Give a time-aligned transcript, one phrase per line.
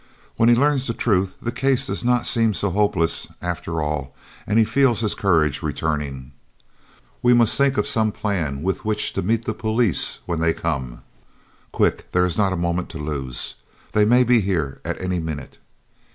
[0.35, 4.15] When he learns the truth the case does not seem so hopeless after all
[4.47, 6.31] and he feels his courage returning.
[7.21, 11.03] "We must think of some plan with which to meet the police when they come.
[11.71, 12.11] Quick!
[12.13, 13.53] There is not a moment to lose.
[13.91, 15.59] They may be here at any minute."